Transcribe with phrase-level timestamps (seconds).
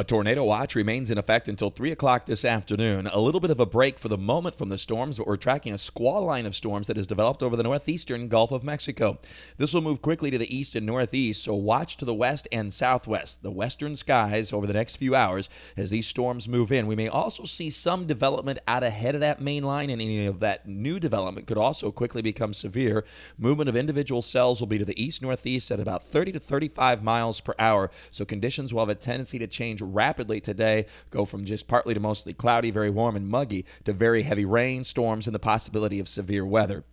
[0.00, 3.06] A tornado watch remains in effect until 3 o'clock this afternoon.
[3.08, 5.74] A little bit of a break for the moment from the storms, but we're tracking
[5.74, 9.18] a squall line of storms that has developed over the northeastern Gulf of Mexico.
[9.58, 12.72] This will move quickly to the east and northeast, so watch to the west and
[12.72, 16.86] southwest, the western skies, over the next few hours as these storms move in.
[16.86, 20.40] We may also see some development out ahead of that main line, and any of
[20.40, 23.04] that new development could also quickly become severe.
[23.36, 27.02] Movement of individual cells will be to the east northeast at about 30 to 35
[27.02, 31.44] miles per hour, so conditions will have a tendency to change rapidly today, go from
[31.44, 35.34] just partly to mostly cloudy, very warm and muggy, to very heavy rain, storms, and
[35.34, 36.84] the possibility of severe weather.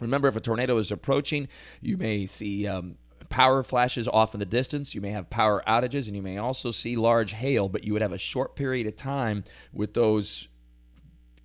[0.00, 1.48] Remember, if a tornado is approaching,
[1.80, 2.96] you may see um,
[3.28, 4.94] power flashes off in the distance.
[4.94, 8.02] You may have power outages, and you may also see large hail, but you would
[8.02, 10.48] have a short period of time with those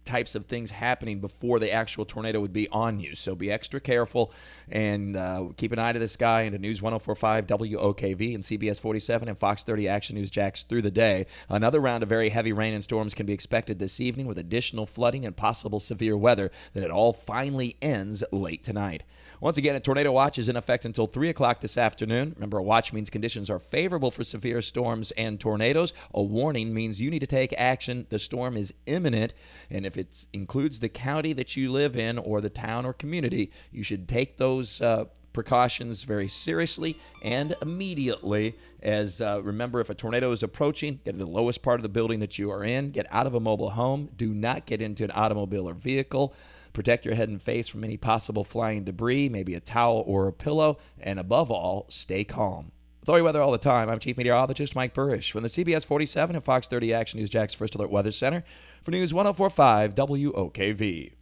[0.09, 3.13] types of things happening before the actual tornado would be on you.
[3.13, 4.33] So be extra careful
[4.71, 8.79] and uh, keep an eye to the sky and to News 1045 WOKV and CBS
[8.79, 11.27] 47 and Fox 30 Action News Jax through the day.
[11.47, 14.87] Another round of very heavy rain and storms can be expected this evening with additional
[14.87, 16.49] flooding and possible severe weather.
[16.73, 19.03] Then it all finally ends late tonight.
[19.41, 22.33] Once again, a tornado watch is in effect until 3 o'clock this afternoon.
[22.35, 25.93] Remember, a watch means conditions are favorable for severe storms and tornadoes.
[26.13, 28.05] A warning means you need to take action.
[28.09, 29.33] The storm is imminent,
[29.69, 33.51] and if it includes the county that you live in or the town or community,
[33.71, 38.55] you should take those uh, precautions very seriously and immediately.
[38.81, 41.89] As uh, remember, if a tornado is approaching, get to the lowest part of the
[41.89, 45.03] building that you are in, get out of a mobile home, do not get into
[45.03, 46.33] an automobile or vehicle.
[46.73, 50.33] Protect your head and face from any possible flying debris, maybe a towel or a
[50.33, 52.71] pillow, and above all, stay calm.
[53.07, 56.45] All weather all the time, I'm Chief Meteorologist Mike Buresh from the CBS 47 and
[56.45, 58.43] Fox 30 Action News Jax First Alert Weather Center
[58.83, 61.13] for News 1045 WOKV.